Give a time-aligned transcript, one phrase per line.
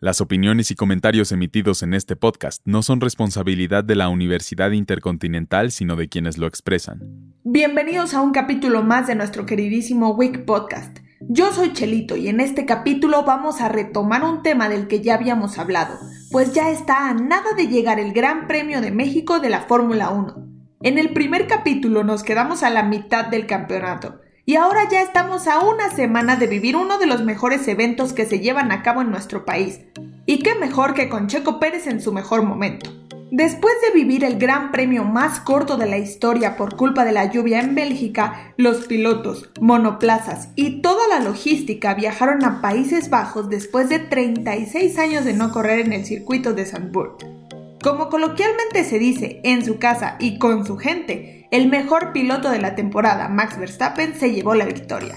[0.00, 5.72] Las opiniones y comentarios emitidos en este podcast no son responsabilidad de la Universidad Intercontinental,
[5.72, 7.34] sino de quienes lo expresan.
[7.42, 10.98] Bienvenidos a un capítulo más de nuestro queridísimo Week Podcast.
[11.22, 15.16] Yo soy Chelito y en este capítulo vamos a retomar un tema del que ya
[15.16, 15.98] habíamos hablado,
[16.30, 20.10] pues ya está a nada de llegar el Gran Premio de México de la Fórmula
[20.10, 20.46] 1.
[20.82, 25.46] En el primer capítulo nos quedamos a la mitad del campeonato y ahora ya estamos
[25.46, 29.02] a una semana de vivir uno de los mejores eventos que se llevan a cabo
[29.02, 29.80] en nuestro país.
[30.24, 32.90] Y qué mejor que con Checo Pérez en su mejor momento.
[33.30, 37.30] Después de vivir el gran premio más corto de la historia por culpa de la
[37.30, 43.90] lluvia en Bélgica, los pilotos, monoplazas y toda la logística viajaron a Países Bajos después
[43.90, 47.37] de 36 años de no correr en el circuito de Zandvoort.
[47.82, 52.58] Como coloquialmente se dice, en su casa y con su gente, el mejor piloto de
[52.58, 55.14] la temporada, Max Verstappen, se llevó la victoria.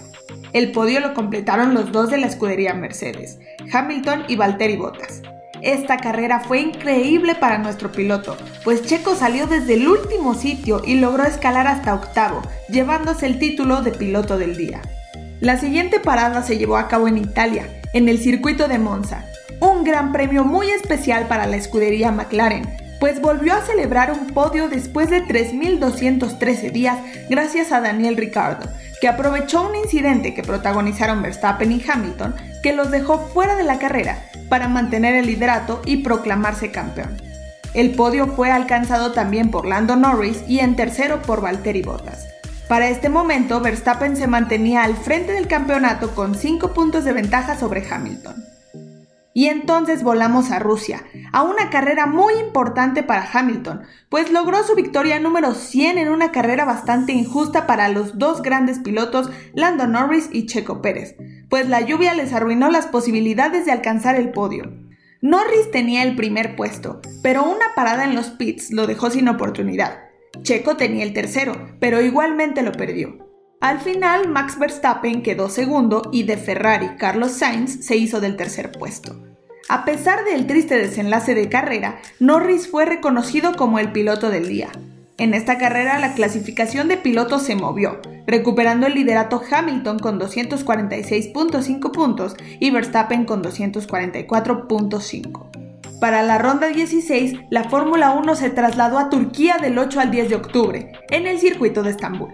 [0.53, 3.39] El podio lo completaron los dos de la escudería Mercedes,
[3.73, 5.21] Hamilton y Valtteri Bottas.
[5.61, 10.95] Esta carrera fue increíble para nuestro piloto, pues Checo salió desde el último sitio y
[10.95, 14.81] logró escalar hasta octavo, llevándose el título de piloto del día.
[15.39, 19.25] La siguiente parada se llevó a cabo en Italia, en el circuito de Monza,
[19.61, 22.67] un gran premio muy especial para la escudería McLaren,
[22.99, 26.97] pues volvió a celebrar un podio después de 3.213 días
[27.29, 32.91] gracias a Daniel Ricciardo, que aprovechó un incidente que protagonizaron Verstappen y Hamilton que los
[32.91, 34.17] dejó fuera de la carrera
[34.49, 37.21] para mantener el liderato y proclamarse campeón.
[37.73, 42.27] El podio fue alcanzado también por Lando Norris y en tercero por Valtteri Bottas.
[42.67, 47.57] Para este momento, Verstappen se mantenía al frente del campeonato con 5 puntos de ventaja
[47.57, 48.45] sobre Hamilton.
[49.33, 54.75] Y entonces volamos a Rusia, a una carrera muy importante para Hamilton, pues logró su
[54.75, 60.29] victoria número 100 en una carrera bastante injusta para los dos grandes pilotos Lando Norris
[60.33, 61.15] y Checo Pérez,
[61.49, 64.69] pues la lluvia les arruinó las posibilidades de alcanzar el podio.
[65.21, 69.99] Norris tenía el primer puesto, pero una parada en los pits lo dejó sin oportunidad.
[70.41, 73.30] Checo tenía el tercero, pero igualmente lo perdió.
[73.61, 78.71] Al final, Max Verstappen quedó segundo y de Ferrari, Carlos Sainz se hizo del tercer
[78.71, 79.15] puesto.
[79.69, 84.69] A pesar del triste desenlace de carrera, Norris fue reconocido como el piloto del día.
[85.19, 91.91] En esta carrera la clasificación de pilotos se movió, recuperando el liderato Hamilton con 246.5
[91.91, 95.99] puntos y Verstappen con 244.5.
[95.99, 100.29] Para la ronda 16, la Fórmula 1 se trasladó a Turquía del 8 al 10
[100.29, 102.33] de octubre, en el circuito de Estambul.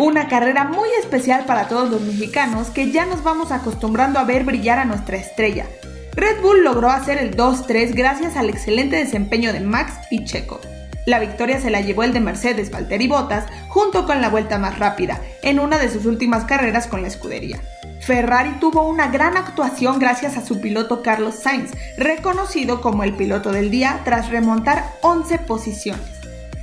[0.00, 4.44] Una carrera muy especial para todos los mexicanos que ya nos vamos acostumbrando a ver
[4.44, 5.66] brillar a nuestra estrella.
[6.14, 10.58] Red Bull logró hacer el 2-3 gracias al excelente desempeño de Max y Checo.
[11.04, 14.78] La victoria se la llevó el de Mercedes Valtteri Bottas junto con la vuelta más
[14.78, 17.60] rápida, en una de sus últimas carreras con la escudería.
[18.00, 23.52] Ferrari tuvo una gran actuación gracias a su piloto Carlos Sainz, reconocido como el piloto
[23.52, 26.19] del día tras remontar 11 posiciones.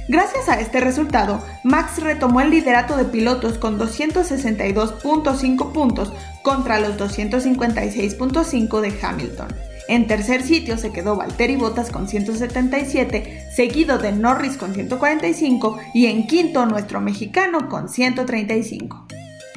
[0.10, 6.14] Gracias a este resultado, Max retomó el liderato de pilotos con 262.5 puntos
[6.44, 9.48] contra los 256.5 de Hamilton.
[9.90, 16.06] En tercer sitio se quedó Valtteri Bottas con 177, seguido de Norris con 145 y
[16.06, 19.08] en quinto nuestro mexicano con 135.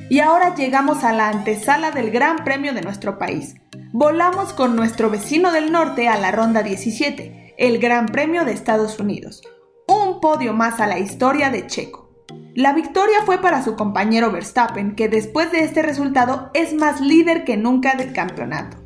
[0.09, 3.55] Y ahora llegamos a la antesala del Gran Premio de nuestro país.
[3.93, 8.99] Volamos con nuestro vecino del norte a la ronda 17, el Gran Premio de Estados
[8.99, 9.43] Unidos
[9.91, 12.11] un podio más a la historia de Checo.
[12.55, 17.45] La victoria fue para su compañero Verstappen, que después de este resultado es más líder
[17.45, 18.77] que nunca del campeonato.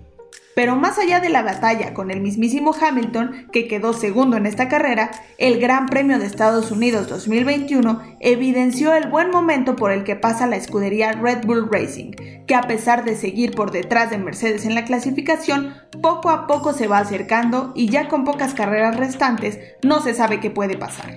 [0.55, 4.69] Pero más allá de la batalla con el mismísimo Hamilton, que quedó segundo en esta
[4.69, 10.15] carrera, el Gran Premio de Estados Unidos 2021 evidenció el buen momento por el que
[10.15, 12.13] pasa la escudería Red Bull Racing,
[12.47, 16.73] que a pesar de seguir por detrás de Mercedes en la clasificación, poco a poco
[16.73, 21.17] se va acercando y ya con pocas carreras restantes no se sabe qué puede pasar.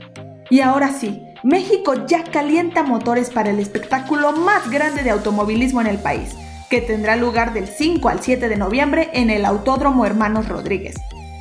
[0.50, 5.88] Y ahora sí, México ya calienta motores para el espectáculo más grande de automovilismo en
[5.88, 6.36] el país
[6.70, 10.96] que tendrá lugar del 5 al 7 de noviembre en el Autódromo Hermanos Rodríguez.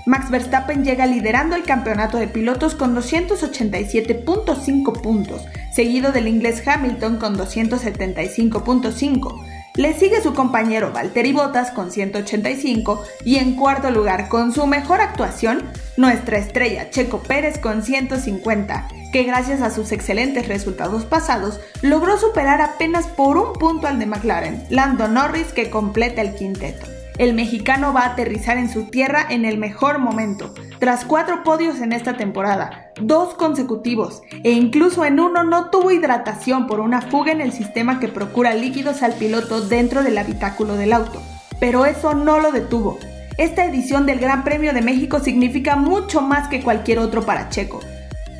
[0.07, 7.17] Max Verstappen llega liderando el campeonato de pilotos con 287.5 puntos, seguido del inglés Hamilton
[7.17, 9.56] con 275.5.
[9.77, 15.03] Le sigue su compañero Valtteri Bottas con 185 y en cuarto lugar con su mejor
[15.03, 15.63] actuación,
[15.99, 22.63] nuestra estrella Checo Pérez con 150 que gracias a sus excelentes resultados pasados logró superar
[22.63, 26.96] apenas por un punto al de McLaren, Lando Norris que completa el quinteto.
[27.19, 31.81] El mexicano va a aterrizar en su tierra en el mejor momento, tras cuatro podios
[31.81, 37.33] en esta temporada, dos consecutivos, e incluso en uno no tuvo hidratación por una fuga
[37.33, 41.23] en el sistema que procura líquidos al piloto dentro del habitáculo del auto.
[41.59, 42.99] Pero eso no lo detuvo.
[43.39, 47.81] esta edición del Gran Premio de México significa mucho más que cualquier otro para Checo,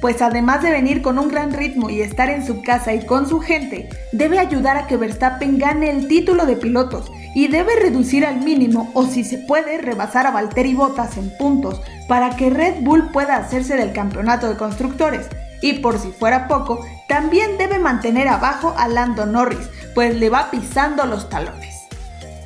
[0.03, 3.27] pues además de venir con un gran ritmo y estar en su casa y con
[3.27, 8.25] su gente, debe ayudar a que Verstappen gane el título de pilotos y debe reducir
[8.25, 12.77] al mínimo o si se puede rebasar a Valtteri Bottas en puntos para que Red
[12.81, 15.27] Bull pueda hacerse del campeonato de constructores.
[15.61, 20.51] Y por si fuera poco, también debe mantener abajo a Lando Norris, pues le va
[20.51, 21.83] pisando los talones.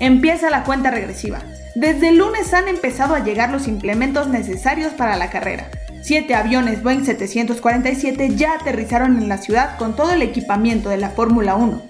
[0.00, 1.38] Empieza la cuenta regresiva.
[1.76, 5.70] Desde el lunes han empezado a llegar los implementos necesarios para la carrera.
[6.02, 11.10] Siete aviones Boeing 747 ya aterrizaron en la ciudad con todo el equipamiento de la
[11.10, 11.80] Fórmula 1.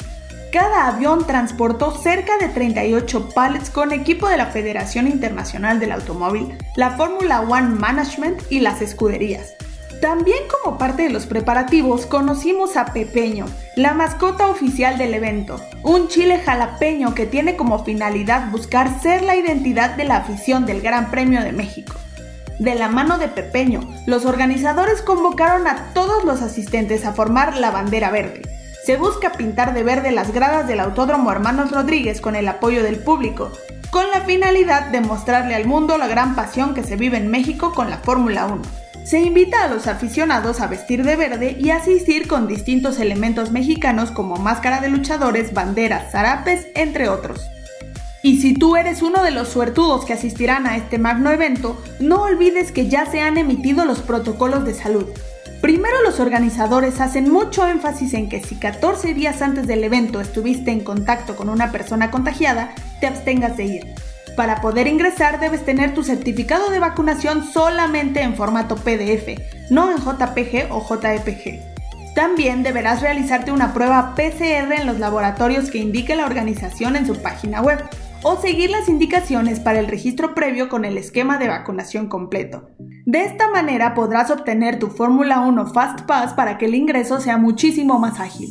[0.52, 6.58] Cada avión transportó cerca de 38 pallets con equipo de la Federación Internacional del Automóvil,
[6.75, 9.55] la Fórmula One Management y las escuderías.
[10.00, 16.08] También como parte de los preparativos conocimos a Pepeño, la mascota oficial del evento, un
[16.08, 21.12] chile jalapeño que tiene como finalidad buscar ser la identidad de la afición del Gran
[21.12, 21.94] Premio de México.
[22.58, 27.70] De la mano de Pepeño, los organizadores convocaron a todos los asistentes a formar la
[27.70, 32.49] bandera verde, se busca pintar de verde las gradas del Autódromo Hermanos Rodríguez con el
[32.49, 33.53] apoyo del público,
[33.91, 37.73] con la finalidad de mostrarle al mundo la gran pasión que se vive en México
[37.75, 38.62] con la Fórmula 1.
[39.05, 44.11] Se invita a los aficionados a vestir de verde y asistir con distintos elementos mexicanos
[44.11, 47.47] como máscara de luchadores, banderas, zarapes, entre otros.
[48.23, 52.23] Y si tú eres uno de los suertudos que asistirán a este magno evento, no
[52.23, 55.06] olvides que ya se han emitido los protocolos de salud.
[55.60, 60.70] Primero los organizadores hacen mucho énfasis en que si 14 días antes del evento estuviste
[60.70, 63.86] en contacto con una persona contagiada, te abstengas de ir.
[64.36, 69.38] Para poder ingresar debes tener tu certificado de vacunación solamente en formato PDF,
[69.70, 72.14] no en JPG o JPG.
[72.14, 77.20] También deberás realizarte una prueba PCR en los laboratorios que indique la organización en su
[77.20, 77.84] página web
[78.22, 82.70] o seguir las indicaciones para el registro previo con el esquema de vacunación completo.
[83.10, 87.38] De esta manera podrás obtener tu Fórmula 1 Fast Pass para que el ingreso sea
[87.38, 88.50] muchísimo más ágil.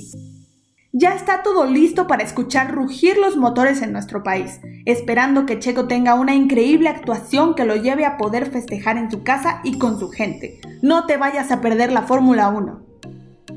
[0.91, 5.87] Ya está todo listo para escuchar rugir los motores en nuestro país, esperando que Checo
[5.87, 9.97] tenga una increíble actuación que lo lleve a poder festejar en su casa y con
[9.97, 10.59] su gente.
[10.81, 12.81] No te vayas a perder la Fórmula 1.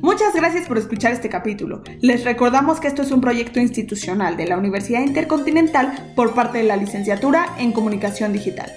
[0.02, 1.82] Muchas gracias por escuchar este capítulo.
[2.00, 6.64] Les recordamos que esto es un proyecto institucional de la Universidad Intercontinental por parte de
[6.64, 8.70] la Licenciatura en Comunicación Digital.